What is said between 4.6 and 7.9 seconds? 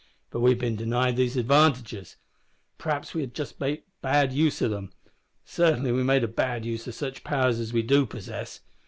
of 'em. Sartinly we've made a bad use o' sich powers as we